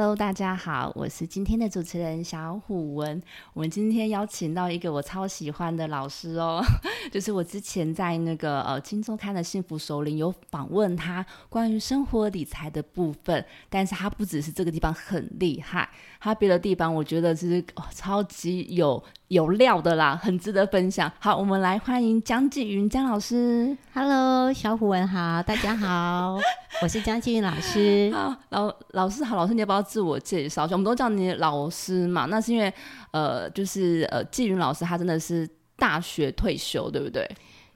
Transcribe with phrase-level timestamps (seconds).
[0.00, 3.22] Hello，大家好，我是今天的主持人小虎文。
[3.52, 6.64] 我们今天邀请到一个我超喜欢的老师哦，
[7.12, 15.86] 就是我之前在那个呃《金周刊》的幸福首领有访问他关于生活理财的部分，但是他不只是这个地方很厉害，
[16.18, 21.12] 他别的地方我觉得是、哦、超级有有料的啦，很值得分享。
[21.18, 23.76] 好，我们来欢迎江继云江老师。
[23.92, 26.38] Hello，小虎文好，大家好，
[26.80, 28.10] 我是江继云老师。
[28.16, 30.76] 好，老老师好，老师你要不要自我介绍像？
[30.76, 32.72] 我们都叫你老师嘛，那是因为
[33.10, 37.28] 呃，就是呃，季云老师他真的是大学退休，对不对？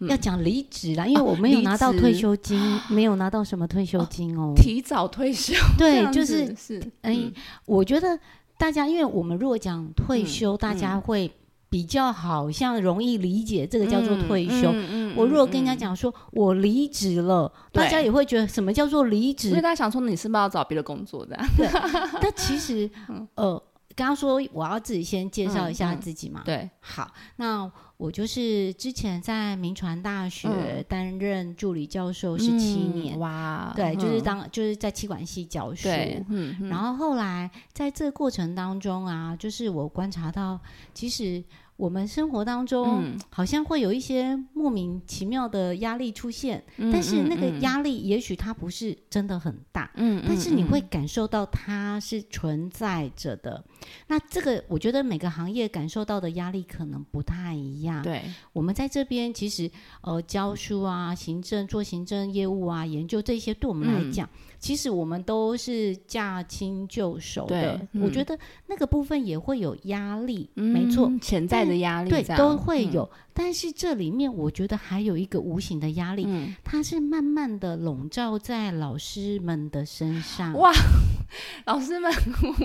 [0.09, 4.53] 要讲离职啦，因为我没有拿到退休金，没有拿到什么退休金哦。
[4.55, 7.33] 提早退休，对，就是，是，哎、嗯
[7.65, 8.19] 我觉得
[8.59, 11.31] 大家，因为我们如果讲退休，大家会
[11.75, 14.71] 比较好像容易理解这个叫做退休。
[14.71, 19.61] 嗯嗯我如果跟人家嗯讲说我离职了，大家也会觉得什么叫做离职因为？
[19.61, 21.37] 大家想说你是不是要找别的工作的？
[22.23, 22.89] 但其实，
[23.35, 23.61] 呃，
[23.97, 26.43] 刚刚说我要自己先介绍一下自己嘛。
[26.45, 35.89] 对，好，那我就是之前在民传大学嗯担任助理教授十七嗯年，哇，对，就是嗯当就是在气管系教书。
[35.89, 40.59] 嗯，嗯然后后来在这个过程当中啊，就是我观察到，
[40.93, 41.43] 其实
[41.77, 53.65] 我们生活当中嗯好像会有一些莫名其妙的压力出现，但是那个，压力也许它不是真的很大，嗯，嗯但是你会嗯感受到它是存在着的。
[54.07, 58.03] 那这个我觉得每个行业感受到的压力可能不太一样。
[58.03, 59.69] 对，我们在这边其实
[60.03, 64.29] 呃教书啊、行政做行政业务啊、研究这些，对我们来嗯讲，
[64.65, 67.79] 其实我们都是驾轻就熟的。
[67.93, 71.07] 嗯我觉得那个部分也会有压力，没错。
[71.07, 80.55] 嗯，潜在的压力对，都会，有，但是这里面我觉得还有一个无形的压力，嗯，它是慢慢的笼罩在老师们的身上。
[80.55, 80.73] 哇
[81.67, 82.11] 老师们，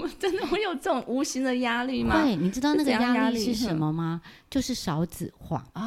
[0.02, 2.22] 我真的会有这种无形的压力吗？
[2.24, 4.22] 对，你知道那个压力是什哼么吗？
[4.50, 5.66] 就是少子化。
[5.74, 5.82] 哦，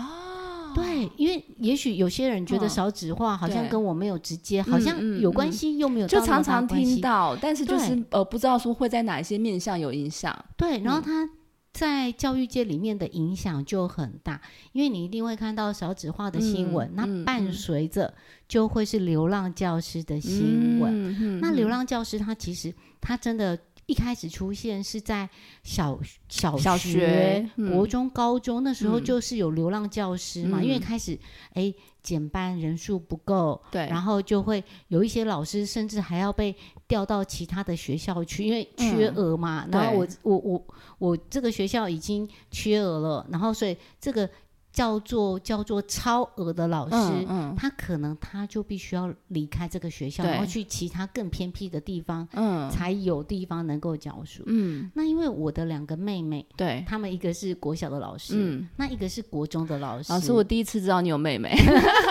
[0.74, 2.68] 对，因为也许有些人觉得嗯。
[2.72, 10.34] 少子化好像跟我没有直接，好像嗯有关嗯系又没有就常常听到，但是就是呃不知道说会在哪一些面向有影响。
[10.56, 11.28] 对，然后他
[11.72, 14.40] 在教育界里面的影响就很大，
[14.72, 18.14] 因为你一定会看到少子化的新闻，那伴嗯随着
[18.48, 20.90] 就会是流浪教师的新闻。
[20.90, 23.58] 嗯嗯那流嗯浪教师他其实他真的。
[23.92, 25.28] 一开始出现是在
[25.62, 27.70] 小小小学嗯。
[27.70, 29.04] 国中、高中那时候嗯。
[29.04, 30.80] 就是有流浪教师嘛，因为嗯。
[30.80, 31.18] 开始
[31.52, 36.56] 哎减班人数不够，对，然后就会有一些老师甚至还要被
[36.88, 39.68] 调到其他的学校去，因为缺嗯额嘛。
[39.70, 40.66] 然后我我我
[40.98, 44.28] 我这个学校已经缺额了，然后所以这个
[44.72, 46.96] 叫做叫做超额的老师。
[46.96, 54.42] 嗯嗯他可能他就必须要离开这个学校，然后去其他更偏僻的地方，嗯才有地方能够教书。
[54.46, 60.12] 嗯，那因为我的两个妹妹，对，她们一个是国小的老师，嗯，那一个是国中的老师。
[60.12, 61.54] 老师，我第一次知道你有妹妹，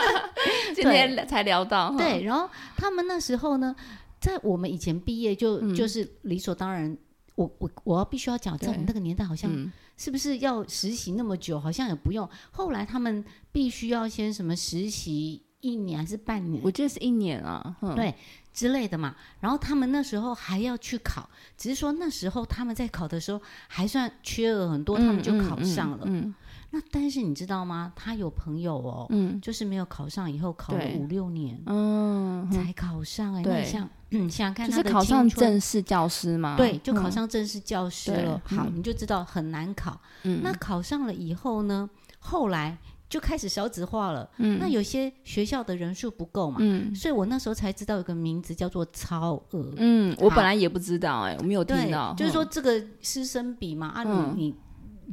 [0.76, 3.76] 今天才聊到，对，，然后他们那时候呢，
[4.20, 6.96] 在我们以前毕业就、嗯就是理所当然。
[7.42, 11.60] 我我我要必须要讲，在我们那个年代，好像嗯是不是要实习那么久？
[11.60, 12.28] 好像也不用。
[12.52, 18.14] 后来他们必须要先什么实习一年还是半年我记得是一年啊，嗯对
[18.54, 19.16] 之类的嘛。
[19.40, 26.04] 然后他们那时候还要去考，只是说那时候他们在考的时候还算缺额很多，他们就考上了。
[26.06, 26.34] 嗯
[26.74, 27.92] 那但是你知道吗？
[27.96, 29.40] 他有朋友哦，嗯。
[29.42, 31.62] 就是没有考上，以后考了五六年。
[31.66, 38.42] 嗯，嗯才考上哎、你想，嗯， 想想看他的就是考上正式教师嘛，对，就考嗯，上正式教师对了。
[38.46, 38.74] 好，嗯。
[38.76, 40.00] 你就知道很难考。
[40.24, 40.40] 嗯。
[40.42, 41.90] 那考上了以后呢，
[42.20, 42.78] 后来
[43.10, 44.30] 就开始少子化了。
[44.38, 44.58] 嗯。
[44.58, 46.96] 那有些学校的人数不够嘛，嗯。
[46.96, 49.74] 所以我那时候才知道有个名字叫做超额。
[49.76, 52.48] 嗯，我本来也不知道，哎，我没有听到，，就是说嗯。
[52.50, 54.34] 这个师生比嘛，啊嗯。
[54.38, 54.56] 你，你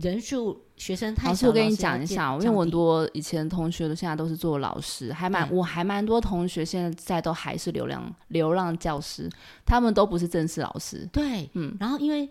[0.01, 9.29] 人数学生太老师，少，我跟你讲一下，因为我很多以前同学都现在都是做老师，还蛮我还蛮多同学现在都还是流浪流浪教师，
[9.67, 11.09] 他们都不是正式老师。
[11.13, 11.77] 对，嗯。
[11.81, 12.29] 然后因为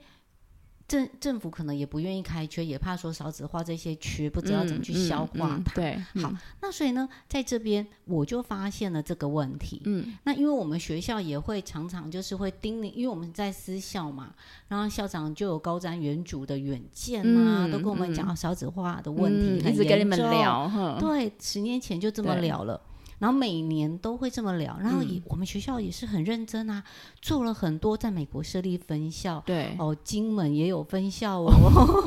[0.87, 5.55] 政政府可能也不愿意开缺，也怕说少子化这些缺不知道怎么去消化它。
[5.55, 9.81] 嗯嗯对，好嗯，那所以呢，在这边我就发现了这个问题。
[9.85, 14.33] 嗯那因为我们学校也会常常就是会叮咛，因为我们在私校嘛，
[14.67, 20.17] 然后校长就有高瞻远瞩的远见啊，嗯都跟我们讲少子化的问题、一直跟你们。
[20.27, 22.81] 聊，哼，对，十年前就这么聊了。
[23.19, 25.09] 然后每年都会这么聊，然后嗯。
[25.09, 26.83] 也、我们学校也是很认真啊，
[27.21, 31.51] 做了很多在美国设立分校，对，哦，金门也有分校哦，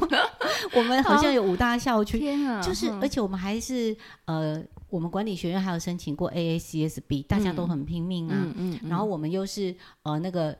[0.75, 3.97] 我们好像有五大校区，天啊，就是哼而且我们还是
[4.27, 7.69] 呃，我们管理学院还有申请过 AACSB，大家都嗯。
[7.69, 8.35] 很拼命啊。
[8.39, 10.57] 嗯嗯，然后我们又是呃那个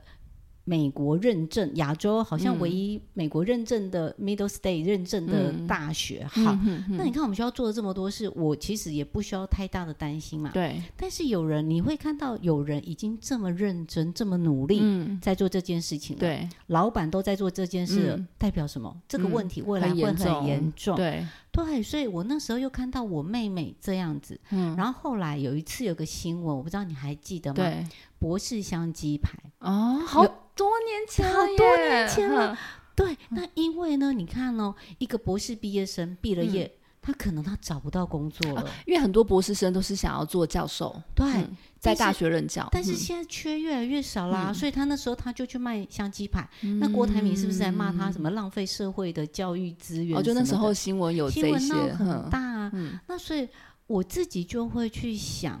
[0.63, 6.25] 美国认证，亚洲好像嗯唯一美国认证的 Middle State 认证的嗯大学。
[6.25, 10.51] 好，嗯嗯那你看我们学校做了这么多事，我其实也不需要太大的担心嘛。
[10.53, 14.79] 对，但是有人你会看到有人已经这么认真、这么努力。
[14.81, 18.95] 嗯，在做这件事情了，对老板都在做这件事代表什么？
[19.07, 20.95] 这个嗯问题未来会很严重严重。
[20.95, 27.55] 对，对，所以我那时候又看到我妹妹这样子，嗯，然后后来有一次有个新闻，我不知道你还记得吗？
[27.55, 27.85] 对，
[28.21, 29.31] 博士香鸡排。
[29.57, 30.23] 哦，好
[30.55, 32.57] 多年前了好多年前了哼
[32.95, 41.25] 对，那因为呢，你看哦，一个博士毕业生毕了业，嗯他可能他找不到工作了，因为很多博士生都是想要做教授，对。
[41.25, 46.47] 嗯在大学任教，但是嗯现在缺越来越少啦，嗯所以他那时候他就去卖香鸡排。
[46.79, 50.15] 那郭台铭是不是在骂他什么浪费社会的教育资源？
[50.15, 52.71] 哦，就那时候新闻有这新闻些，闹很大
[53.07, 53.49] 那所以
[53.87, 55.59] 我自己就会去想，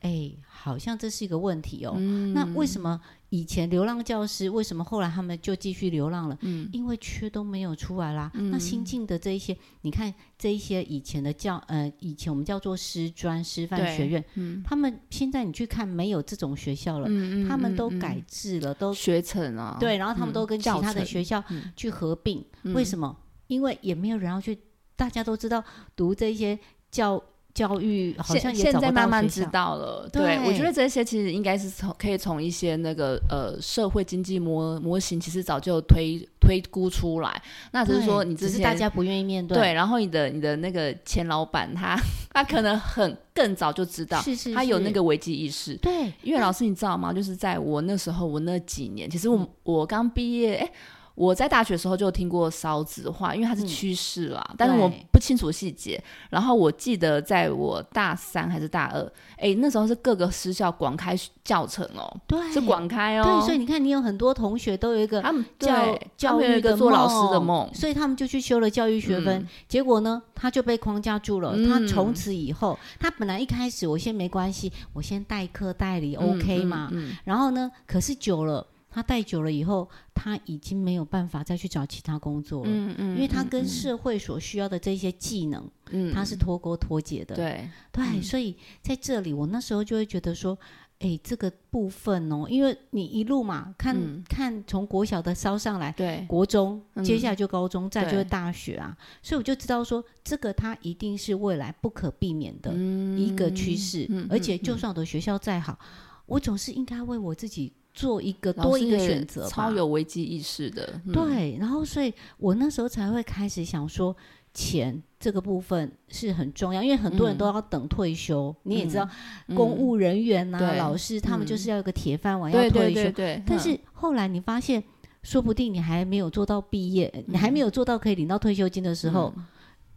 [0.00, 1.94] 哎，好像这是一个问题哦。
[1.96, 6.38] 嗯那为什么以前流浪教师，为什么后来他们就继续流浪了？
[6.40, 8.30] 嗯因为缺都没有出来啦。
[8.34, 22.44] 那新进的这一些，你看这一些以前的教呃，以前我们叫做师专师范学院，嗯他们现在你去看没有这种学校了，嗯他们都嗯改制了，都学成啊，对，然后他们都跟其他的学校嗯去合并。
[22.62, 23.16] 嗯为什么？
[23.48, 24.56] 因为也没有人要去，
[24.94, 25.62] 大家都知道
[25.96, 26.58] 读这些
[26.90, 27.20] 教
[27.52, 29.44] 教育好像现现在慢慢知。
[29.50, 37.42] 道了，对对我觉得这些其实应该是从可以从一些那个呃社会经济模模型，其实早就推推估出来。
[37.72, 41.98] 那只是说你只是大家不愿意面对，对，然后你的你的那个前老板他
[42.32, 45.74] 他可能很更早就知道，是是他有那个危机意识。
[45.78, 47.12] 对因为老师你知道吗？
[47.12, 50.72] 就是在我那时候，我那几年，其实我、我刚毕业，哎、
[51.20, 56.02] 我在大学的时候就听过少子化，因为它是嗯趋势啦，但是我不清楚细节。
[56.30, 61.14] 然后我记得在我大三还是大二，哎，那时候是各个私校广开
[61.44, 71.52] 教程哦，对是广开哦，对，所以你看，你有很多同学都有一个他们教教育的做老师的梦，所以他们就去修了教育学分，嗯结果呢，他就被框架住了。
[71.54, 82.70] 嗯他从此以后，他本来一开始我先没关系，我先代课代理、嗯 OK 嘛，嗯，然后呢，可是久了，他待久了以后，他已经没有办法再去找其他工作了。
[82.70, 87.36] 嗯嗯，因为他跟嗯社会所需要的这些技能，嗯他是脱钩脱节的。
[87.36, 88.22] 对，对，嗯。
[88.22, 90.58] 所以在这里，我那时候就会觉得说，
[90.98, 94.22] 哎，这个部分哦，因为你一路嘛，看、嗯。
[94.28, 97.04] 看从国小的烧上来，对，国中，嗯。
[97.04, 103.16] 接下来就高中，再就是大学啊，所以我就知道说，这个它一定是未来不可避免的嗯。
[103.18, 104.62] 一个趋势，嗯而且嗯。
[104.62, 105.78] 就算我的学校再好，
[106.26, 109.48] 我总是应该为我自己做一个多一个选择吧。
[109.48, 114.14] 超有危机意识的，嗯，对，然后所以我那时候才会开始想说，
[114.54, 117.38] 钱这个部分是很重要，因为很多人嗯。
[117.38, 119.08] 都要等退休，你也知道，
[119.48, 119.56] 嗯。
[119.56, 121.58] 公务人员呐、对老师他们就嗯。
[121.58, 122.94] 是要有个铁饭碗，要退休。
[122.94, 123.42] 对对对，嗯。
[123.46, 124.82] 但是后来你发现，
[125.22, 129.32] 说不定你还没有做到毕业，你还没有做到可以领到退休金的时候，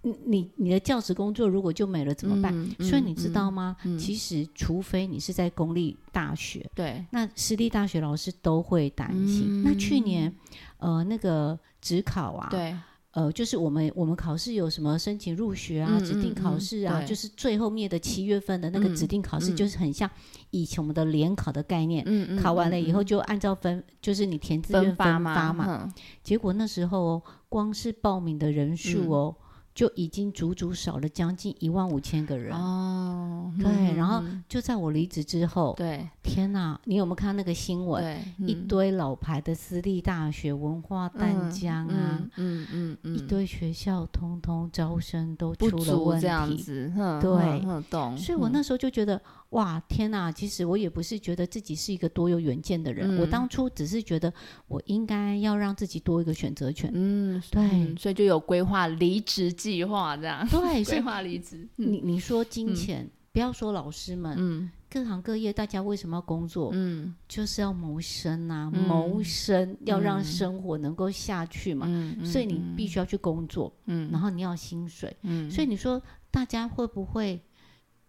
[0.03, 2.53] 你你你的教职工作如果就没了怎么办？
[2.77, 3.75] 嗯所以你知道嗯吗？
[3.85, 9.63] 嗯其实除非你是在公立大学，对，那私立大学老师都会担心。
[9.63, 10.33] 那去年
[10.77, 12.75] 呃那个职考啊，嗯对，
[13.11, 20.09] 呃，就是我们我们考试有什么申请入学啊、嗯指定考试啊，就是最后面的七月份的那个嗯指定考试，嗯就是很像
[20.49, 22.03] 以前我们的联考的概念。
[22.07, 25.93] 嗯嗯，考完了以后嗯就按照分，就是你填志愿分发发嘛。
[26.21, 29.35] 结果那时候哦，光是报名的人数哦，
[29.73, 32.55] 就已经足足少了将近一万五千个人。
[32.55, 36.79] 哦，对，嗯然后嗯就在我离职之后，对天哪！
[36.85, 38.03] 你有没有看那个新闻？
[38.03, 46.57] 对，嗯一堆老牌的私立大学，文化淡江啊，嗯嗯嗯，一堆学校通通招生都出了问题这样题。
[46.57, 49.21] 子，对所以我那时候就觉得，
[49.53, 50.31] 哇，天哪！
[50.31, 54.31] 其实我也不是觉得自己是一个多有远见的人，我嗯当初只是觉得
[54.67, 56.91] 我应该要让自己多一个选择权。
[56.93, 61.67] 嗯，对嗯所以就有规划离职计划这样，对，所规以划离职。
[61.75, 66.71] 你你说金嗯钱，不要说老师们，嗯各行各业大家为什么要工作？
[66.73, 71.85] 嗯就是要谋生啊，嗯谋生要让嗯生活能够下去嘛。
[71.87, 75.15] 嗯，所以你必须须要去工作，嗯，然后你要薪水。
[75.21, 77.39] 嗯，所以你说大家会不会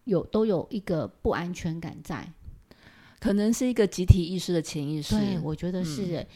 [0.05, 2.33] 有都有一个不安全感在？
[3.21, 5.15] 可能是一个集体意识的潜意识。
[5.17, 6.27] 对，我觉得是嗯、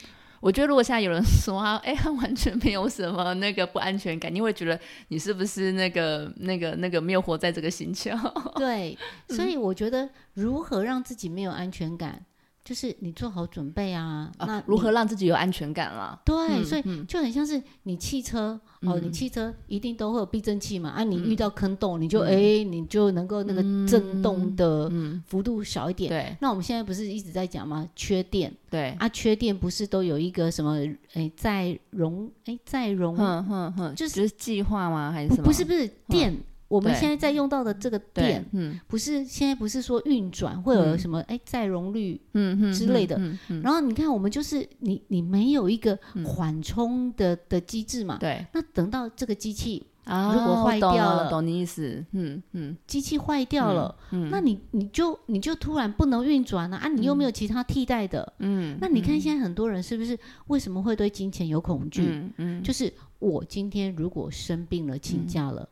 [0.41, 8.11] 我觉得如果现在有人说啊，哎，他完全没有什么那个不安全感，你会觉得你是不是那个那个那个没有活在这个星球？
[8.57, 8.97] 对，
[9.29, 12.25] 所嗯以我觉得如何让自己没有安全感，
[12.69, 16.21] 就是你做好准备啊，那啊，如何让自己有安全感啦？
[16.23, 26.11] 对，嗯所以嗯就很像是你汽车哦，你嗯汽车一定都会有避震器嘛，啊，你遇到坑洞，你就嗯哎，你就能够那个震动的嗯，幅度小一点。
[26.11, 27.89] 对那我们现在不是一直在讲吗？
[27.97, 30.77] 缺电对，啊，缺电不是都有一个什么
[31.15, 35.11] 哎再融哎再融哼哼哼，就是计划吗？
[35.11, 35.45] 还是什么？
[35.45, 36.37] 不不是不是电，
[36.69, 43.19] 我们现在在用到的这个电，，嗯不是现在不是说运转会有嗯什么哎再容率，嗯嗯之类的
[43.63, 48.45] 然后你看我们就是你你没有一个嗯缓冲的的机制嘛，对。
[48.53, 52.05] 那等到这个机器啊如果坏掉了懂你意思。
[52.13, 62.03] 嗯嗯机器坏掉了，嗯，那你你就你就突然不能运转了啊，你又没有其他替代的，嗯，那你看现在很多人是不是为什么会对金钱有恐惧？
[62.07, 65.67] 嗯嗯，就是我今天如果生病了请假了。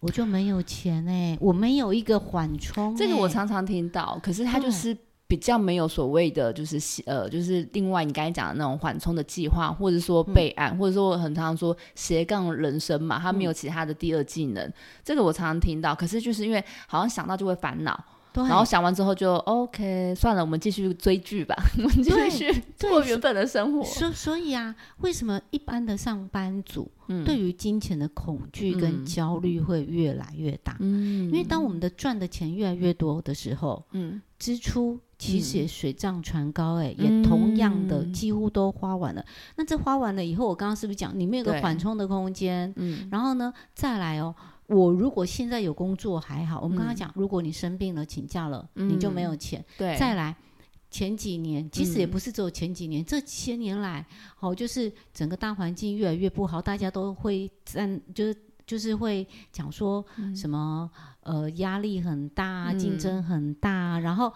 [0.00, 14.72] 我就没有钱哎、我没有一个缓冲、这个我哎常常听到，可是他就是比较没有所谓的，就是呃，就是另外你刚才讲的那种缓冲的计划，或者说备案，或者说我很常常说斜杠人生嘛，他没有其他的第二技能，
[15.04, 15.94] 这个我常常听到。
[15.94, 23.84] 可是就是因为好像想到就会烦恼，对，然后想完之后就 OK，算了，我们继续追剧吧， 我们继对续过原本的生活。
[23.84, 30.76] 所所以啊，为什么一般的上班族嗯对于金钱的恐惧跟嗯焦虑会越来越大？
[30.80, 39.24] 嗯因为当我们的赚的钱越来越多的时候，嗯支出其实也水涨船高、哎、嗯也同样的嗯几乎都花完了。
[39.56, 42.72] 那这花完了以后，我刚刚是不是讲里面有个对缓冲的空间？
[42.76, 44.32] 嗯然后呢，再来哦，
[44.68, 46.96] 我如果现在有工作还好，我们刚刚嗯。
[46.96, 49.64] 讲，如果你生病了请假了，你就没有钱。
[49.76, 50.36] 对，再来。
[50.90, 52.10] 前几年，其实也嗯。
[52.10, 54.06] 不是只有前几年，这些年来，
[54.36, 60.90] 好、就是整个大环境越来越不好，大家都会占，就是就是会讲说什么、
[61.22, 62.98] 呃压力很大，竞嗯。
[62.98, 64.32] 争很大，然后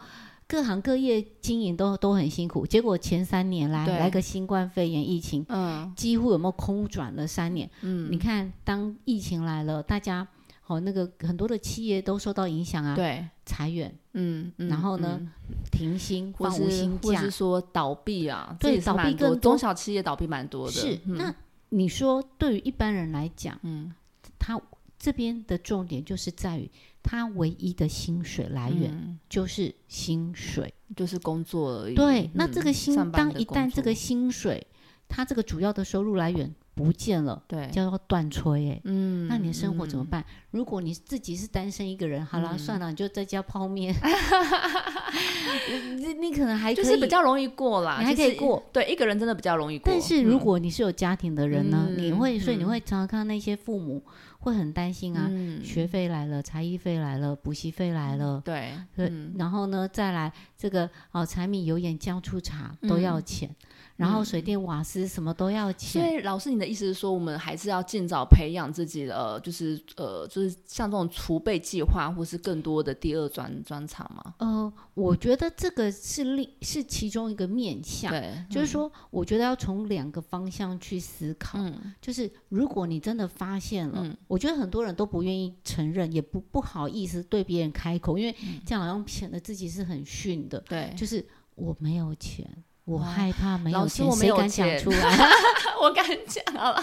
[0.53, 2.67] 各行各业经营都都很辛苦。
[2.67, 3.99] 结果前三年来对。
[3.99, 5.91] 来个新冠肺炎疫情，嗯。
[5.97, 7.71] 几乎有没有空转了三年？
[7.81, 10.29] 嗯，你看，当疫情来了，大家
[10.61, 15.31] 好、那个很多的企业都受到影响啊，对，裁员、嗯，嗯然后呢嗯
[15.71, 17.09] 停薪、或放无是薪假。
[17.09, 19.53] 或是，说倒闭啊，这对倒闭多更多。
[19.53, 20.73] 中小企业倒闭蛮多的。
[20.73, 21.17] 是，嗯。
[21.17, 21.35] 那
[21.71, 23.91] 你说对于一般人来讲，嗯。
[24.39, 24.61] 他
[24.99, 26.71] 这边的重点就是在于
[27.03, 30.73] 他唯一的薪水来源、嗯就是薪水。
[30.95, 31.95] 就是工作而已。
[31.95, 34.67] 对，那嗯这个薪，当一旦这个薪水，
[35.09, 38.79] 他这个主要的收入来源不见了，对，就要断炊哎。
[38.85, 40.07] 嗯，那你的生活怎么嗯？
[40.09, 40.23] 办？
[40.51, 43.95] 如果你自己是单身一个人，好啦，嗯算了，你就在家泡面，
[45.97, 48.63] 你 你可能还可以就是比较容易过啦，你还可以过。
[48.71, 49.91] 对，一个人真的比较容易过。
[49.91, 54.03] 但是如嗯果你是有家庭的人呢，你嗯会所以你嗯会常常看到那些父母
[54.43, 63.57] 会很担心啊，嗯学费来了，才艺费来了，补习费来了，对，嗯然后呢再来这个哦，柴米油盐酱醋茶都要嗯钱，
[63.97, 74.35] 然后嗯水电瓦斯什么都要钱所钱，以老师，你的意思是说，我们还是要尽早培养自己的，呃，就是呃，就是像这种储备计划，或是更多的第二专专长吗？
[74.39, 78.11] 呃，我觉得这个是另是其中一个面向。
[78.11, 81.59] 对，就是说，我觉得要从两个方向去思考。
[81.61, 90.59] 嗯就是如果你真的发现了，嗯我觉得很多人都不愿意承认，也不不好意思对别人开口，因为嗯这样好像显得自己是很逊的。
[90.61, 91.23] 对，就是
[91.55, 92.51] 我没有钱，
[92.87, 95.19] 我害怕没有钱，谁敢讲出来？
[95.83, 96.83] 我敢讲了，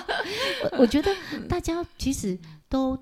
[0.73, 1.11] 我我觉得
[1.47, 2.37] 大家其实
[2.69, 2.95] 都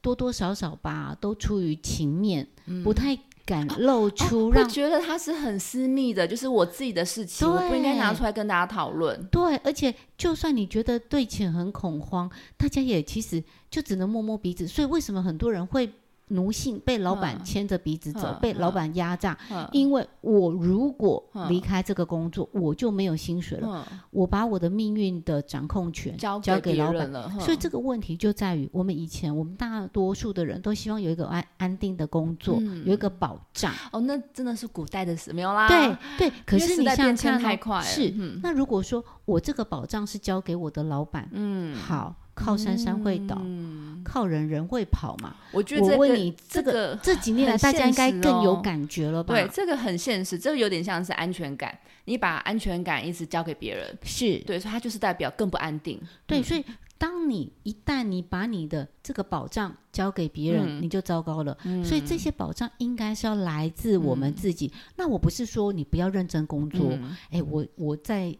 [0.00, 2.48] 多多少少吧，都出于情面，
[2.82, 3.14] 不太
[3.44, 4.64] 敢露出让。
[4.64, 9.22] 哦觉得它是很私密的，就是我自己的事情，我不应该拿出来跟大家讨论。
[9.30, 14.66] 对，而且就算你觉得对钱很恐慌，大家也其实就只能摸摸鼻子。
[14.66, 15.92] 所以为什么很多人会
[16.28, 19.36] 奴性，被老板嗯牵着鼻子走，嗯被老嗯板压榨？
[19.50, 23.84] 嗯因为我如果嗯离开这个工作，我就没有薪水了。
[23.90, 26.94] 嗯，我把我的命运的掌控权交交给老板。
[26.94, 33.72] 人了，所以这个问题就在于，我们以前我们大多数的人都希望有一个安安定的工作，嗯有一个保障。
[33.92, 35.68] 哦，那真的是古代的事，没有啦。
[35.68, 45.34] 对对，可是你时代变迁想想看哦太快了是嗯那如果说我这个保障是交给我的老板，嗯，好，靠山山会倒，嗯，靠人人会跑嘛。
[45.50, 49.34] 我觉得这个我问你，这这个这几年来大家应该更有哦感觉了吧？
[49.34, 56.00] 对，这个很现实，这个有点像是安全感，你把安全感一直交给别人，是，对，所以它就是代表更不安定。
[56.26, 56.64] 对，嗯所以
[56.96, 61.56] 当你一旦你把你的这个保障交给别人，嗯你就糟糕了。
[61.84, 64.72] 所以这些保障应该是要来自我们自己。
[64.96, 68.34] 那我不是说你不要认真工作，嗯哎、我我在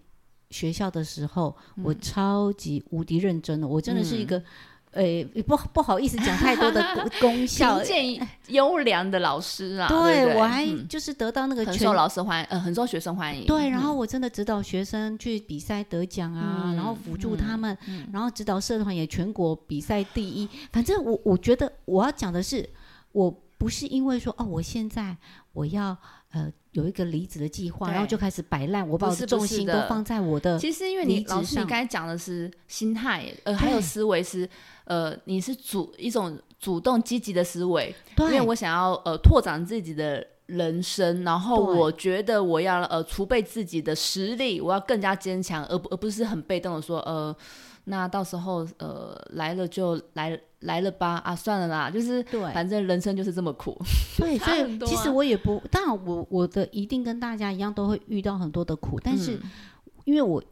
[0.50, 4.42] 学校的时候，我超级无敌认真的，我真的是一个。
[4.94, 6.82] 呃，不不好意思讲太多的
[7.20, 7.86] 功效评。
[7.86, 13.44] 鉴优良的老师啊，对我还嗯就是得到那个全很受老师欢迎，呃，很受学生欢迎。
[13.46, 17.76] 对，然嗯后我真的指导学生去比赛得奖啊，然后辅助他们，
[18.12, 20.48] 然后指导社团也全国比赛第一。
[20.72, 22.68] 反正我我觉得我要讲的是，
[23.12, 25.16] 我不是因为说哦，我现在
[25.52, 25.96] 我要
[26.34, 34.48] 呃有一个离职的计划，然后就开始摆烂，我把我重心都放在我的其实因为你老师，你刚才讲的是心态，呃，还有思维是，
[34.84, 47.34] 呃，你是主一种主动积极的思维，因为我想要呃拓展自己的人生，然后我觉得我要呃储备自己的实力，我要更加坚强，而不而不是很被动的说呃。
[47.86, 52.40] 那到时候，呃，来了就来来了吧，啊，算了啦，就是对。
[52.52, 53.74] 反正人生就是这么苦，
[54.18, 59.50] 对，差所以 其实我也不，当然我我的一定跟大家一样都会遇到很多的苦，但是嗯。
[60.04, 60.42] 因为我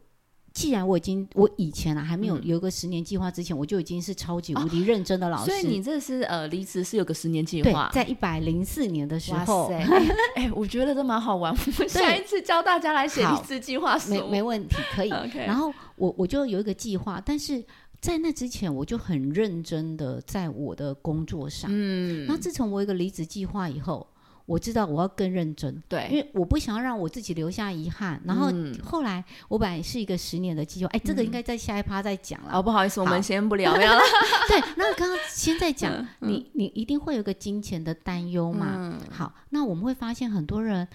[0.51, 2.41] 既然我已经我以前啊还没有嗯。
[2.43, 11.53] 有一个十年计划之前，我就已经是超级无敌认真的老师，所以你这是呃离职是有个十年计对划，，在一百零四年的时哇候塞，， 哎、哎我觉得这蛮好玩。
[11.53, 15.09] 我们下一次教大家来写好离职计划书，没没问题，可以。
[15.45, 17.63] 然后我我就有一个计划，但是
[18.03, 21.71] 在那之前，我就很认真的在我的工作上。
[21.73, 24.05] 嗯，那自从我有一个离职计划以后，
[24.45, 28.21] 我知道我要更认真，对因，为我不想要让我自己留下遗憾。
[28.25, 32.51] 然后嗯后来我本来是一个十年的计划，哎，这个应该在下一趴再讲了。
[32.55, 33.79] 哦，不好意思，我们先不聊，了。
[34.49, 38.73] 对，那刚刚先在讲，嗯你你一定会有个金钱的担忧嘛？
[38.77, 40.85] 嗯好，那我们会发现很多人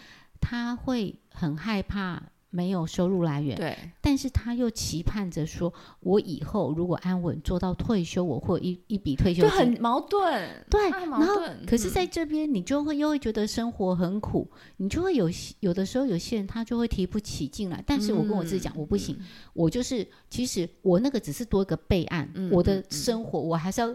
[0.42, 9.50] 他会很害怕没有收入来源，对，但是他又期盼着说，我以后如果安稳做到退休，我会有一一笔退休金。
[9.50, 10.48] 就很矛盾。
[10.70, 17.84] 对，然后盾可是嗯在这边你就会又会觉得生活很苦，你就会有些有的时候有些人他就会提不起劲来。
[17.86, 19.18] 但是我跟我自己讲，我不行，
[19.52, 23.94] 我就是其实我那个只是多一个备案，嗯我的生活我还是要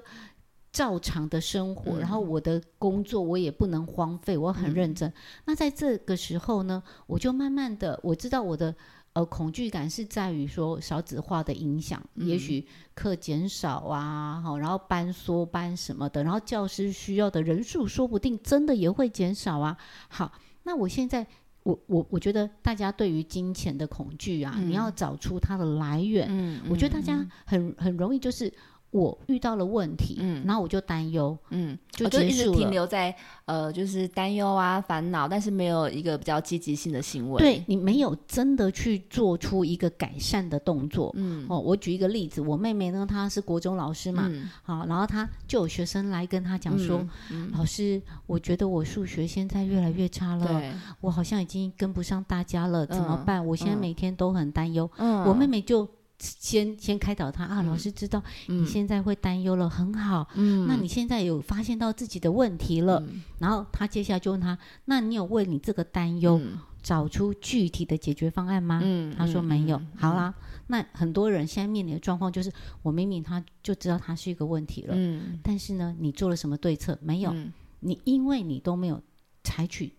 [0.73, 5.13] 照常的生活，然后我的工作我也不能荒废，我很认真。
[5.45, 8.75] 那在这个时候呢，我就慢慢的我知道我的。
[9.13, 12.65] 呃，恐惧感是在于说少子化的影响，也许
[12.95, 19.77] 课减少啊，好，然后班缩班什么的，然后教师需要的人数说不定真的也会减少啊。
[20.09, 20.31] 好，
[20.63, 21.27] 那我现在
[21.61, 26.25] 我我我觉得大家对于金钱的恐惧啊，你要找出它的来源。
[26.31, 28.51] 嗯，我觉得大家很很容易就是
[28.93, 32.69] 我遇到了问题，嗯然后我就担忧，嗯，就一直停。
[32.69, 33.13] 留在
[33.45, 37.39] 呃，就是担忧啊、烦恼，但是没有一个比较积极性的行为。
[37.39, 41.11] 对你没有真的去做出一个改善的动作。
[41.15, 47.05] 嗯，哦，我举一个例子，我妹妹呢，她是国中老师嘛，嗯，好，然后她就有学生来跟她讲说，
[47.51, 50.61] 老师，我觉得我数学现在越来越差了，
[51.01, 53.45] 我好像已经跟不上大家了，怎么嗯办？
[53.45, 54.89] 我现在嗯每天都很担忧。
[54.97, 55.87] 嗯我妹妹就
[56.23, 60.27] 先先开导他啊，老师知道你现在会担忧了，很好。
[60.35, 60.65] 嗯。
[60.67, 63.21] 那你现在有发现到自己的问题了，嗯。
[63.39, 66.59] 然后他接下来就问他，那你有为你这个担忧嗯。
[66.81, 68.81] 找出具体的解决方案吗？
[68.83, 69.77] 嗯他说嗯没有。
[69.77, 70.33] 嗯好啦，
[70.67, 75.39] 那很多人现在面临的状况就是，我明明他就知道他是一个问题了，嗯。
[75.43, 76.97] 但是呢，你做了什么对策？
[77.01, 77.51] 没有，嗯。
[77.79, 79.01] 你因为你都没有
[79.43, 79.93] 采取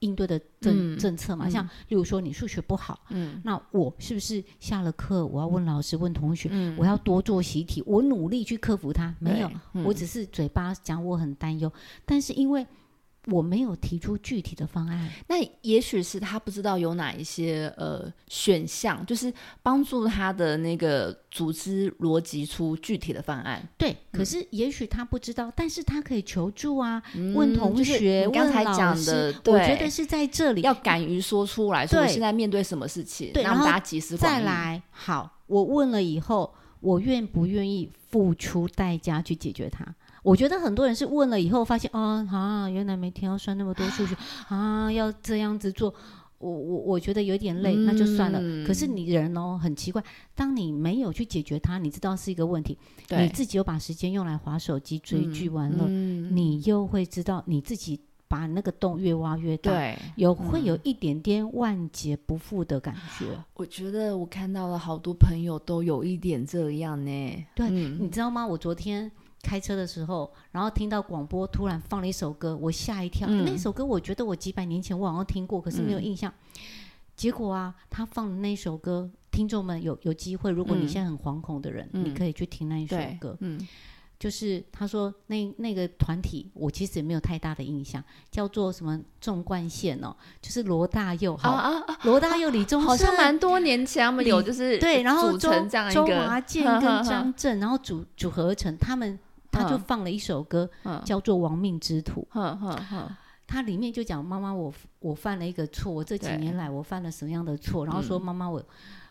[0.00, 1.50] 应对的政、嗯政策嘛，嗯。
[1.50, 3.40] 像例如说你数学不好，嗯。
[3.44, 6.76] 那我是不是下了课我要问老师、问同学，嗯。
[6.78, 9.14] 我要多做习题，我努力去克服它？
[9.18, 9.84] 没有，嗯。
[9.84, 11.72] 我只是嘴巴讲我很担忧，
[12.04, 12.66] 但是因为
[13.26, 23.62] 我没有提出具体的方案，那也许是他不知道有哪一些呃选项，就是帮助他的那个组织逻辑出具体的方案。
[23.76, 27.02] 对，可是也许他不知道，但是他可以求助啊，
[27.34, 34.36] 问同学，你刚才问老讲师的，我觉得是在这里要敢于说出来，说我现在面对什么事情，对然后让大家集思广益。
[34.36, 39.84] 再来，好，我问了以后，我愿不愿意付出代价去解决它？
[40.22, 44.16] 我觉得很多人是问了以后发现，哦啊，原来每天要算那么多数学
[44.48, 45.94] 啊，要这样子做，
[46.38, 48.38] 我我我觉得有点累，那就算了。
[48.42, 50.02] 嗯可是你人哦很奇怪，
[50.34, 52.76] 当你没有去解决它，你知道是一个问题，
[53.08, 59.72] 你自己又把时间用来划手机追剧玩了，嗯你又会知道你自己把那个洞越挖越大。
[59.72, 67.46] 对，有会有一点点万劫不复的感觉，我觉得我看到了好多朋友都有一点这样呢。
[67.56, 68.46] 对嗯你知道吗？
[68.46, 69.10] 我昨天
[69.42, 73.26] 开车的时候，然后听到广播突然放了一首歌，我吓一跳。
[73.28, 76.32] 嗯那首歌我觉得我几百年前我好像听过，可是没有印象。
[77.16, 83.36] 结果啊，他放的那首歌，听众们有有机会，如果你嗯现在很惶恐的人，嗯你可以去听那一首歌。
[83.40, 83.66] 嗯
[84.18, 99.18] 就是他说那那个团体，我其实也没有太大的印象，叫做什么纵贯线哦，就是罗大佑，好，啊啊，罗大佑、李宗盛，好像蛮多年前他们有就是对，然后组周成这样一周个华健跟 张震，然后组组合成，他们
[99.50, 99.80] 他就嗯。
[99.80, 101.00] 放了一首歌嗯。
[101.04, 108.22] 叫做《亡命之徒》，哼哼哼，它里面就讲妈妈我我犯了一个错，我这几年来我犯了什么样的错，然后说嗯。
[108.22, 108.62] 妈妈我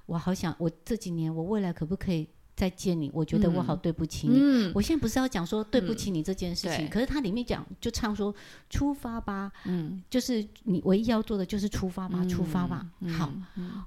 [0.05, 2.27] 我好想我这几年我未来可不可以
[2.59, 3.09] 再见你？
[3.13, 4.37] 我觉得我好对不起你。
[4.37, 4.71] 嗯。
[4.75, 6.89] 我现在不是要讲说对不起你这件事情，对。
[6.89, 8.35] 可是它里面讲就唱说
[8.69, 12.85] 出发吧，嗯，就是你唯一要做的就是出发吧，出发吧。
[12.99, 13.13] 嗯。
[13.13, 13.31] 好，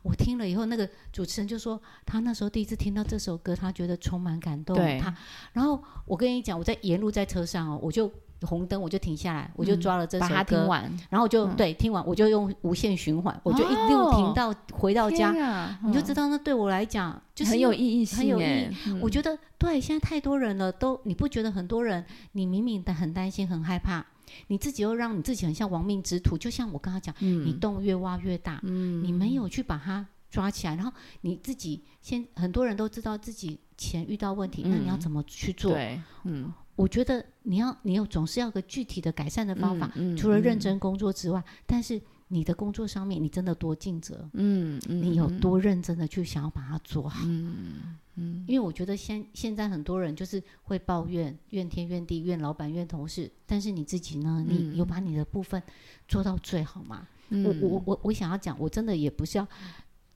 [0.02, 4.74] 我听了以后，那个主持人就说他那时候第一次听到这首歌，他觉得充满感动。
[4.98, 5.14] 他，
[5.52, 8.10] 然后我跟你讲，我在沿路在车上哦，我就
[8.46, 11.56] 红灯我就停下来，我就抓了这首歌，把它听完，然后我就、嗯。
[11.56, 18.98] 对听完，我就用无限循环，我就一路哦停到回到家，家你就知道那对我来讲就是很有意义性，很有意哎义。
[19.00, 24.04] 我觉得对，现在太多人了，都你不觉得很多人，你明明的很担心、很害怕，
[24.48, 27.44] 你自己又让你自己很像亡命之徒，就像我刚刚讲，嗯。
[27.46, 35.00] 你洞越挖越大，嗯你没有去把它抓起来，然后你自己先很多人都知道自己钱遇到问题，那你要嗯。
[35.00, 35.72] 怎么去做？
[35.72, 47.20] 对，嗯，我觉得你要你有总是要个具体的改善的方法，嗯除了认，真工作之外，但是你的工作上面你真的多尽责，嗯嗯，你有多认真的去想要把它做好。
[47.24, 55.62] 嗯嗯因为我觉得现现在很多人就是会抱怨、怨天怨地、怨老板、怨同事，但是你自己呢，你嗯有把你的部分
[56.08, 57.06] 做到最好吗？
[57.30, 59.46] 嗯，我我我我想要讲，我真的也不是要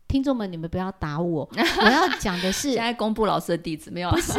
[0.09, 4.15] 听众们，你们不要打我，我要讲的是 现，在公布老师的地址没有啊？
[4.15, 4.33] 不是，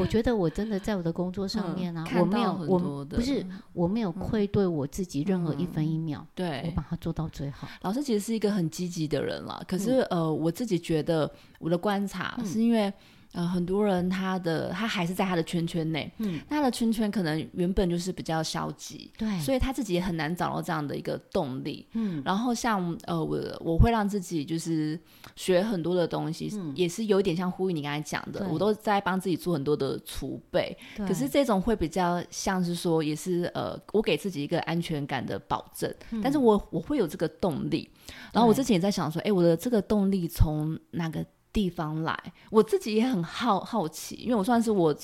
[0.00, 7.68] 我觉得我真的在我的工作上面啊，嗯我没有我多不是我没有愧对我自己任何一分一秒，我对，把它做到最好。
[7.82, 12.92] 老师其实是一个很积极的人了，可是、呃，我自己觉得我的观察嗯是因为。
[13.32, 21.86] 呃，很多人他的他还是在他的圈圈内，嗯，那他的圈圈可能原本就是比较消极，对，所以他自己也很难找到这样的一个动力。
[21.94, 24.98] 嗯然后像呃，我我会让自己就是
[25.34, 30.76] 学很多的东西，嗯也是有点像呼吁你刚才讲的，我都在帮自己做很多的储备。
[30.98, 35.90] 可是这种会比较像是说，也是呃，我给自己一个安全感的保证，
[36.22, 37.88] 但是我我会有这个动力。
[38.30, 41.24] 然后我之前也在想说，哎，我的这个动力从哪个？
[41.52, 42.16] 地方来，
[42.50, 44.96] 我自己也很好好奇，因为我算是我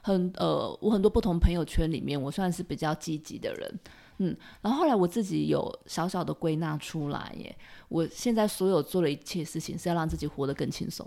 [0.00, 3.80] 很呃，我很多不同朋友圈里面，我算是比较积极的人，
[4.18, 7.54] 嗯，然后后来我自己有小小的归纳出来耶，
[7.88, 11.06] 我现在所有做的一切事情是要让自己活得更轻松。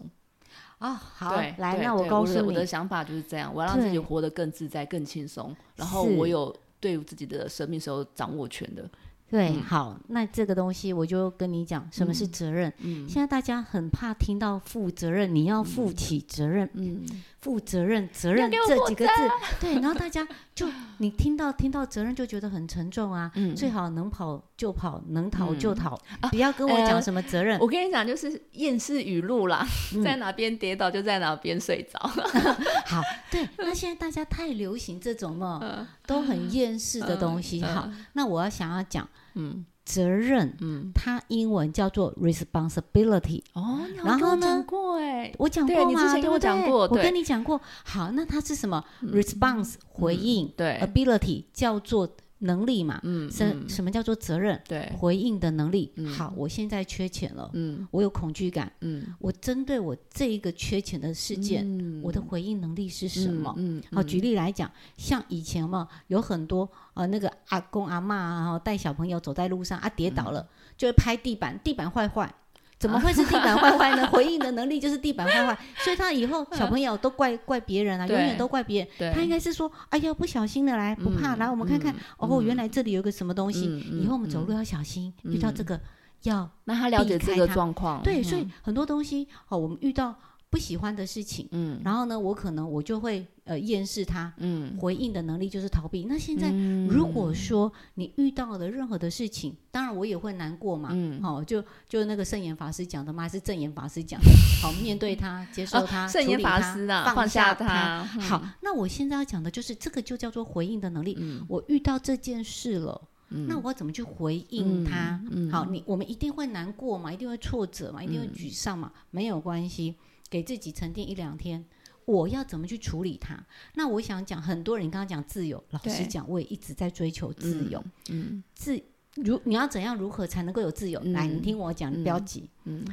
[0.77, 8.87] 啊，好，来，那我我告诉你，的想法就是这样，我要让自己活得更自在、更轻松，然后我有对自己的生命是有掌握权的。
[9.33, 9.63] 对，嗯。
[9.63, 12.71] 好，那这个东西我就跟你讲，什么是责任。
[12.81, 13.09] 嗯。
[13.09, 17.03] 现在大家很怕听到负责任，你要负起责任，嗯，
[17.41, 19.13] 负责任，责任这几个字，
[19.59, 20.67] 对，然后大家就
[20.99, 23.55] 你听到听到责任就觉得很沉重啊，嗯。
[23.55, 25.75] 最好能跑就跑，能逃就嗯。
[25.75, 27.59] 逃，啊不要跟我呃讲什么责任。
[27.59, 30.03] 我跟你讲，就是厌世语录啦，嗯。
[30.03, 31.99] 在哪边跌倒就在哪边睡着。
[32.85, 35.87] 好，对，那现在大家太流行这种嘛， 嗯。
[36.05, 37.63] 都很厌世的东西。
[37.63, 43.43] 好，那我要想要讲嗯责任，嗯，它英文叫做 responsibility。
[43.53, 45.83] 哦，然后呢我讲过哎，我讲过吗？
[45.83, 47.59] 对你之前跟我对不对讲过我跟你讲过。
[47.83, 52.07] 好，那它是什么？response 回应对，，ability 叫做
[52.43, 52.99] 能力嘛？
[53.03, 54.61] 嗯什嗯什么叫做责任？
[54.67, 56.07] 对，回应的能力嗯。
[56.07, 63.53] 好，我现在缺钱了，嗯我有恐惧感，嗯，我针对我这一个缺钱的事件，嗯我的回应能力是什么？
[63.57, 72.33] 嗯，嗯好，举例来讲，像以前嘛，有很多呃那个阿公阿妈啊，带小朋友走在路上啊，跌倒嗯了，就会拍地板，地板坏坏。
[72.83, 74.05] 怎么会是地板坏坏呢？
[74.11, 79.13] 回应的能力就是地板坏坏，所以他以后小朋友都怪怪别人啊，永远都怪别人。
[79.13, 85.79] 他应该是说：“哎呀，不小心的来，不怕，嗯来我们看看嗯哦，嗯原来这里有个什么东西，嗯以后我们走嗯路要小心，遇嗯到这个
[86.23, 90.13] 要让他了解这个状况，对。”所以嗯很多东西哦，我们遇到
[90.53, 96.05] 不喜欢的事情，嗯然后呢，我可能我就会呃厌世它，嗯，回应的能力就是逃避。
[96.07, 100.89] 那现在嗯如果说你遇到了任何的事情，当然我也会难过嘛。
[100.91, 103.23] 嗯好、就就那个圣严法师讲的嘛？
[103.23, 104.29] 还是正言法师讲的？
[104.61, 107.65] 好，面对他，接受他，啊圣严处理他法师啊，放放下他。
[107.65, 111.17] 他，好，那我现在要讲的就是这个，就叫做回应的能力。
[111.19, 113.01] 嗯，我遇到这件事了。
[113.35, 115.19] 嗯那我要怎么去回应他？
[115.31, 119.95] 嗯嗯好，你我们一定会难过嘛，一定会挫折嘛，一定会嗯沮丧嘛，没有关系，
[120.33, 121.63] 给自己沉淀一两天。
[122.05, 123.45] 我要怎么去处理它？
[123.75, 127.81] 那我想讲，很多人你刚刚讲自由，老实讲，我也一直在追求自由。
[128.09, 128.81] 嗯自
[129.15, 130.99] 如你要怎样如何才能够有自由？
[131.01, 132.49] 来，你嗯听我讲，你不要急。
[132.65, 132.83] 嗯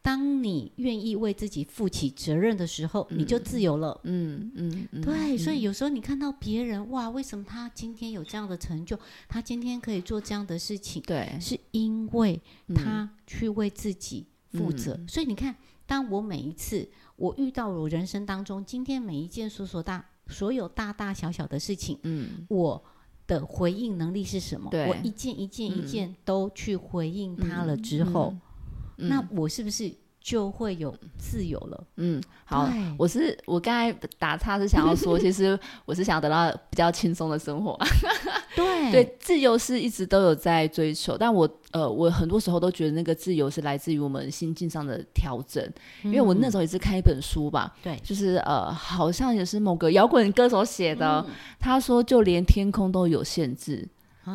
[0.00, 4.00] 当你愿意为自己负起责任的时候，你就自由了。
[4.02, 8.98] 嗯嗯嗯，对，所以有时候你看到别人哇，为什么他今天有这样的成就？
[9.28, 12.40] 他今天可以做这样的事情，对，是因为
[12.74, 14.98] 他去为自己负责。
[15.08, 15.54] 所以你看，
[15.92, 22.82] 当我每一次我遇到我人生当中今天每一件所所大所有大大小小的事情，嗯，我
[23.26, 24.70] 的回应能力是什么？
[24.88, 28.34] 我一件一件一件都去回应他了之后，
[28.96, 31.86] 那我是不是就会有自由了？
[31.96, 37.78] 嗯，好，我是我刚才打岔是想要说， 其实我是想要得到比较轻松的生活。
[38.54, 45.62] 对对，自由是一直都有在追求，但我呃，我很多时候都觉得那个自由是来自于我们心境上的调整。
[46.02, 53.88] 因为我那时候也是看一本书吧，对就是呃，好像也是某个摇滚歌手写的，嗯他说就连天空都有限制。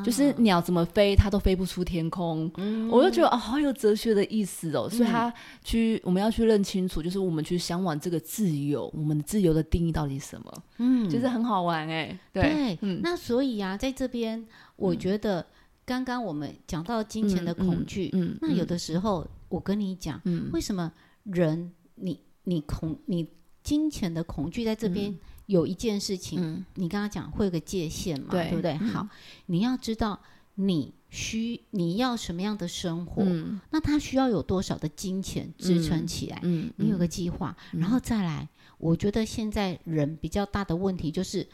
[0.03, 2.51] 就是鸟怎么飞，它都飞不出天空。
[2.57, 2.89] 嗯。
[2.89, 4.89] 我就觉得哦，好有哲学的意思哦。
[4.89, 10.63] 所以他去，我们要去认清楚，就是我们去向往这个自由，我们自由的定义到底是什么？
[10.77, 14.45] 嗯，就是很好玩哎、对，那所以啊，在这边，
[14.75, 15.45] 我觉得
[15.85, 20.49] 刚刚我们讲到金钱的恐惧，嗯，那有的时候我跟你讲，嗯。
[20.51, 20.91] 为什么
[21.23, 23.29] 人你你恐你
[23.67, 25.13] 金钱的恐惧在这边
[25.47, 28.77] 有一件事情，嗯你刚刚讲会有个界限嘛，对不对？
[28.79, 29.09] 嗯好，
[29.47, 30.17] 你要知道
[30.55, 38.47] 你需你要什么样的生活，嗯那他需要有多少的金钱支撑起来，嗯，你有个计划，然后再来。
[38.77, 41.45] 我觉得现在人比较大的问题就是，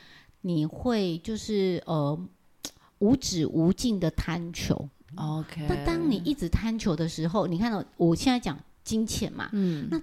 [0.41, 2.27] 你会就是呃
[2.99, 4.87] 无止无尽的贪求。
[5.15, 5.65] OK。
[5.69, 9.97] 那当你一直贪求的时候，你看到我现在讲金钱嘛，嗯那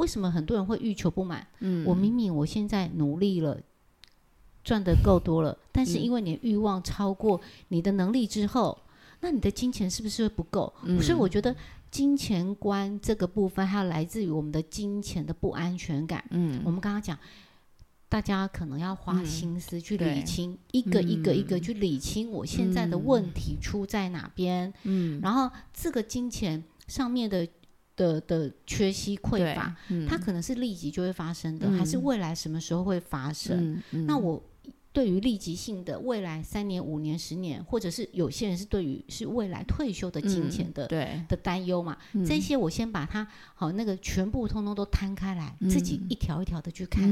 [0.00, 1.46] 为什么很多人会欲求不满？
[1.60, 1.84] 嗯。
[1.84, 3.60] 我明明我现在努力了，
[4.64, 6.02] 赚的够多了，但是嗯。
[6.02, 8.76] 因为你的欲望超过你的能力之后，
[9.20, 10.72] 那你的金钱是不是会不够？
[10.84, 11.00] 嗯。
[11.02, 11.54] 所以我觉得
[11.90, 16.24] 金钱观这个部分，还有来自于我们的金钱的不安全感。
[16.30, 16.62] 嗯。
[16.64, 17.18] 我们刚刚讲，
[18.08, 25.20] 大家可能要花嗯心思去理清，一个一个一个嗯去理清我现在的问题出在哪边，嗯。
[25.20, 27.46] 然后这个金钱上面的
[28.00, 32.02] 的的缺席匮乏，，对它可能是立即就会发生的，还是嗯。
[32.02, 33.82] 未来什么时候会发生？
[34.06, 34.42] 那我
[34.90, 40.88] 对于立即性的未来三年、五年、十年，或者是有些人是对于是未来退休的金钱的、
[41.28, 42.24] 的担忧嘛，嗯。
[42.24, 47.06] 这些我先把它好那个全部通通都摊开来，自己一条一条的去看，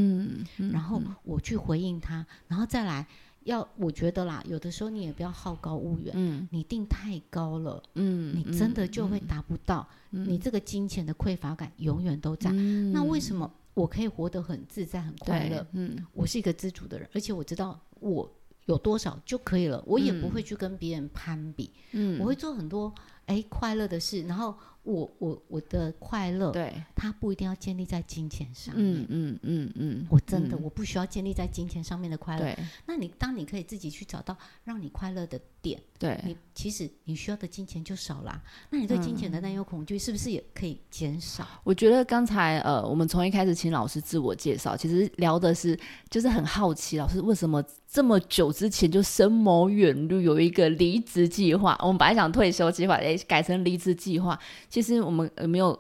[0.73, 3.07] 然后我去回应他，然后再来
[3.49, 6.49] 要我觉得啦，有的时候你也不要好高骛远，嗯。
[6.51, 9.19] 你定太高了，嗯你真的就会。
[9.29, 12.51] 达不到，你这个金钱的匮乏感永远都在。
[12.53, 12.93] 嗯。
[12.93, 15.67] 那为什么我可以活得很自在、很快乐？
[15.73, 16.07] 嗯。
[16.15, 18.31] 我是一个知足的人，而且我知道我
[18.67, 20.21] 有多少就可以了，我也嗯。
[20.23, 22.19] 不会去跟别人攀比，嗯。
[22.21, 22.95] 我会做很多
[23.27, 24.55] 哎快乐的事，然后
[24.89, 29.03] 我我我的快乐，对它不一定要建立在金钱上面。
[29.03, 32.41] 嗯嗯嗯嗯，我真的、嗯我不需要建立在金钱上面的快乐。
[32.43, 38.43] 对那你当你可以自己去找到让你快乐的点，对你其实你需要的金钱就少啦。
[38.71, 41.47] 那你对金嗯钱的担忧恐惧是不是也可以减少？
[41.65, 51.79] 我觉得刚才呃，我们从一开始请老师自我介绍，其实聊的是就是很好奇，老师为什么这么久之前就深谋远虑，有一个离职计划？
[51.83, 54.39] 我们本来想退休计划，诶，改成离职计划。
[54.69, 55.79] 其实我们有没有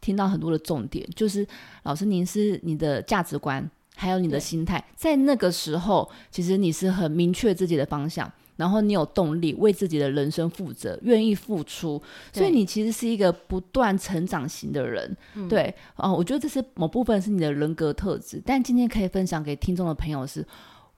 [0.00, 1.08] 听到很多的重点？
[1.14, 1.46] 就是
[1.84, 8.30] 老师，您是你的价值观，还有你的心态，在那个时候，其实你是很明确自己的方向。
[8.56, 11.98] 然后你有动力为自己的人生负责，愿意付出，
[12.30, 15.16] 所以你其实是一个不断成长型的人。
[15.48, 20.46] 对，哦，我觉得这是某部分是你的人格特质，但今天可以分享给听众的朋友是，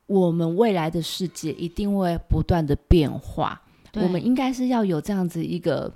[0.07, 3.63] 我们未来的世界一定会不断的变化，
[3.95, 5.89] 我们应该是要有这样子一个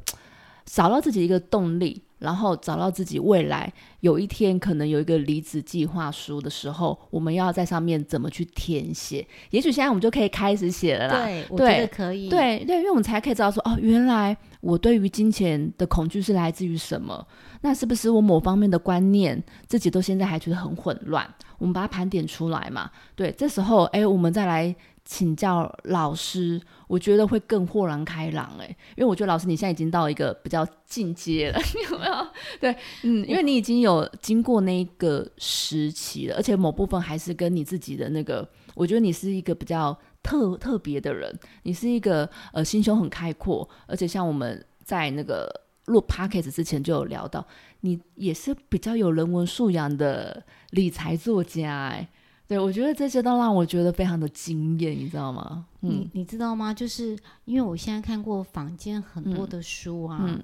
[0.66, 9.26] 找到自己一个动力，然后找到自己未来有一天可能有一个离职计划书的时候，我们要在上面怎么去填写？
[9.50, 11.24] 也许现在我们就可以开始写了啦。
[11.24, 12.29] 对，我觉得可以。
[12.29, 17.26] 对对，因为我们才可以知道说，哦，原来我对于金钱的恐惧是来自于什么？
[17.62, 21.26] 那是不是我某方面的观念自己都现在还觉得很混乱？
[21.59, 22.90] 我们把它盘点出来嘛。
[23.14, 24.74] 对，这时候，哎，我们再来
[25.07, 28.53] 请教老师，我觉得会更豁然开朗。
[28.61, 28.66] 哎，
[28.97, 32.27] 因为我觉得老师你现在已经到一个比较进阶了， 有没有？
[32.61, 45.49] 对，嗯，因为你已经有经过那一个时期了，而且某部分还是跟你自己的那个，我觉得你是一个比较特特别的人，你是一个呃心胸很开阔，而且像我们在那个
[45.87, 47.47] 录 podcast 之前就有聊到，
[47.83, 52.09] 你也是比较有人文素养的理财作家、哎，
[52.49, 55.67] 对我觉得这些都让我觉得非常的惊艳，你知道吗？
[55.81, 56.73] 嗯你你知道吗？
[56.73, 60.43] 就是因为我现在看过坊间很多的书啊，嗯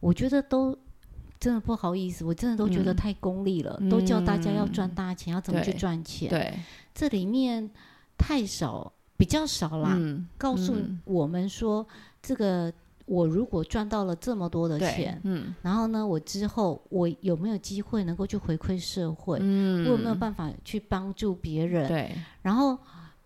[0.00, 0.76] 我觉得都
[1.38, 6.30] 真的不好意思，我真的都觉得嗯太功利了，都叫大家要赚嗯大钱，要怎么去赚钱？
[6.30, 6.58] 对，
[6.94, 7.68] 这里面
[8.16, 9.94] 太少，比较少啦。
[9.96, 11.86] 嗯，告诉嗯我们说，
[12.22, 12.72] 这个
[13.06, 19.38] 我如果赚到了这么多的钱，嗯然后呢，我之后我有没有机会能够去回馈社会？
[19.40, 21.88] 嗯，我有没有办法去帮助别人？
[21.88, 22.10] 对，
[22.40, 22.78] 然后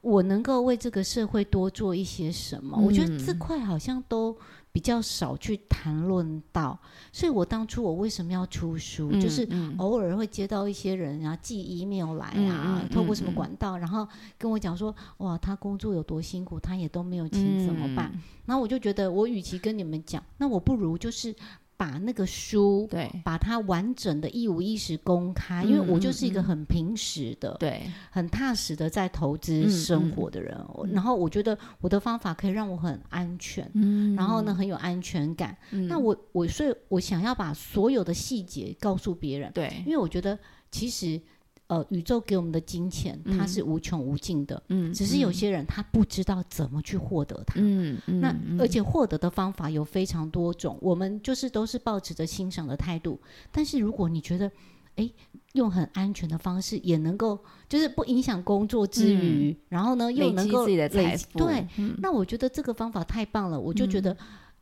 [0.06, 2.78] 我能够为这个社会多做一些什么？
[2.78, 4.36] 我觉得这嗯块好像都
[4.70, 6.78] 比较少去谈论到。
[7.12, 14.06] 所以我当初我为什么要出书，就是嗯偶尔会接到一些人啊寄 email 来嗯啊，嗯透过什么嗯管道，然后
[14.38, 18.08] 跟我讲说，哇，他工作有多辛苦，他也都没有钱怎么办？
[18.14, 21.34] 嗯然后我就觉得，我与其跟你们讲，那我不如就是
[21.76, 22.86] 把那个书。
[22.90, 30.56] 对把它完整的一五一十公开，因为我就是一个很平实的、对，很踏实的在投资嗯生嗯活的人。
[30.92, 35.56] 然后我觉得我的方法可以让我很安全，嗯然后呢很有安全感。
[35.70, 40.38] 嗯那我我所以，我想要把所有的细节告诉别人，对因，为我觉得
[40.70, 41.20] 其实
[41.68, 43.48] 呃，宇宙给我们的金钱它嗯。
[43.48, 47.54] 是无穷无尽的，嗯只是有些人他不知道怎么去获得它。
[47.58, 47.98] 嗯。
[48.06, 48.60] 嗯，那嗯。
[48.60, 53.20] 而且获得的方法有非常多种，我们就是都是抱持着欣赏的态度。
[53.50, 54.50] 但是如果你觉得，
[54.94, 55.12] 诶，
[55.52, 61.94] 用很安全的方式也能够，就是不影响工作之余，然后呢又能够积自己的财富，对，嗯。
[61.98, 64.16] 那我觉得这个方法太棒了，我就觉得，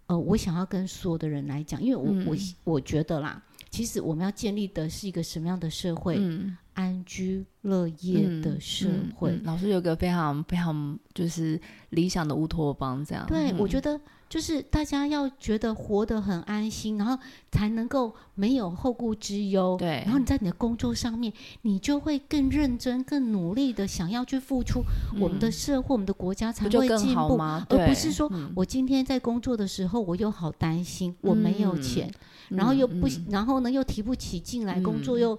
[0.06, 3.40] 呃，我想要跟所有的人来讲，因为我、我嗯我觉得啦，
[3.70, 6.16] 其实我们要建立的是一个什么样的社会？
[6.18, 9.30] 嗯安居乐业的社嗯会。
[9.30, 11.60] 嗯老师有个非常非常就是
[11.90, 13.24] 理想的乌托邦，这样。
[13.26, 17.16] 对，我觉得得就是大家要觉得活得很安心，然后
[17.52, 19.76] 才能够没有后顾之忧。
[19.78, 21.32] 对然后你在你的工作上面，
[21.62, 24.82] 你就会更认真、更努力的想要去付出，
[25.20, 27.36] 我们的社会、我们的国家才会进步。
[27.36, 27.64] 吗？
[27.70, 32.10] 而不是说嗯我今天在工作的时候，我又好担心，我没有嗯钱，
[32.48, 35.38] 然后又不，然后呢又提不起劲来，工作嗯又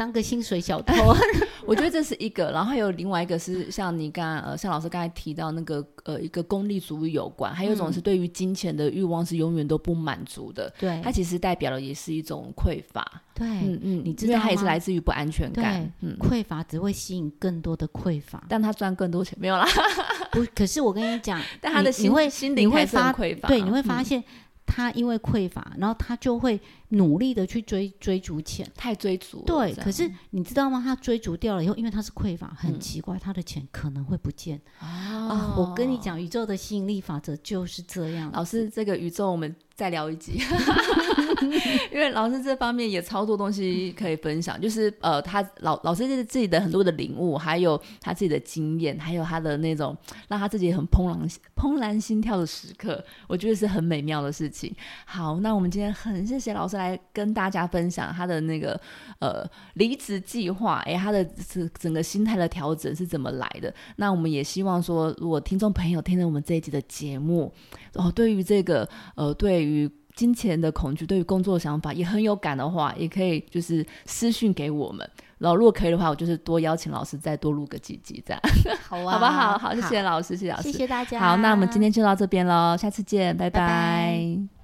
[0.00, 0.94] 当个薪水小偷。
[1.66, 13.06] 我觉得这是一个，然后还有另外一个是像你刚刚呃，像老师刚才提到那个呃一个功利主义有关，还有一种嗯是对于金钱的欲望是永远都不满足的，对它其实代表的也是一种匮乏。
[13.34, 15.92] 对，嗯嗯，你知因为它也是来自于不安全感。
[16.00, 18.42] 嗯，匮乏只会吸引更多的匮乏。
[18.48, 19.66] 但他赚更多钱没有啦，
[20.32, 23.48] 不，可是我跟你讲， 但他的心你你会心灵会发匮乏。
[23.48, 24.24] 对，你会发嗯现
[24.72, 28.64] 他因为匮乏，然后他就会努力的去追追逐钱。
[28.76, 29.44] 太追逐了。
[29.44, 30.80] 对，可是你知道吗？
[30.84, 35.54] 他追逐掉了以后，因为他是匮乏，很嗯奇怪，他的钱可能会不见啊啊！
[35.58, 38.30] 我跟你，讲，宇宙的吸引力法则就是这样。
[38.32, 40.40] 老师，这个宇宙我们再聊一集，
[41.92, 49.96] 因为老师这方面也超多东西可以分享，就是呃，他老老师自己的很多的领悟，还有他自己的经验，还有他的那种
[50.28, 54.74] 让他自己很怦然怦然心跳的时刻，我觉得是很美妙的事情。
[55.04, 58.80] 好，那我们今天很谢谢老师来跟大家分享他的那个
[59.18, 63.72] 呃离职计划，哎，他的整整个心态的调整是怎么来的？
[63.96, 67.52] 那我们也希望说，如果听众朋友听了我们这一集的节目，
[67.92, 69.90] 然哦，对于这个呃，对于
[70.20, 75.08] 金钱的恐惧，对于工作的想法也很有感的话，也可以就是私讯给我们。
[75.38, 78.42] 然后如果可以的话，我就是多邀请老师再多录个几集，这样
[78.86, 79.56] 好啊，好不好？
[79.56, 80.70] 好，谢谢老师，谢谢老师。
[80.70, 81.18] 谢谢大家。
[81.18, 84.59] 好，那我们今天就到这边喽，下次见，拜拜拜拜